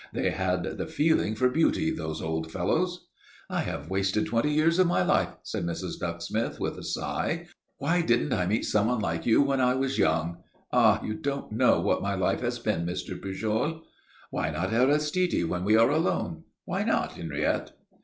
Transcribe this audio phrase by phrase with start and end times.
[0.13, 3.05] They had the feeling for beauty, those old fellows."
[3.51, 5.99] "I have wasted twenty years of my life," said Mrs.
[5.99, 7.45] Ducksmith, with a sigh.
[7.77, 10.37] "Why didn't I meet someone like you when I was young?
[10.73, 13.21] Ah, you don't know what my life has been, Mr.
[13.21, 13.83] Pujol."
[14.31, 16.45] "Why not Aristide when we are alone?
[16.65, 17.73] Why not, Henriette?"